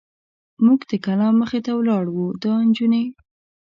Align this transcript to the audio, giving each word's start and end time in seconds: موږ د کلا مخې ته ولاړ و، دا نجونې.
موږ 0.65 0.79
د 0.89 0.91
کلا 1.05 1.27
مخې 1.39 1.59
ته 1.65 1.71
ولاړ 1.79 2.05
و، 2.11 2.17
دا 2.43 2.53
نجونې. 2.67 3.03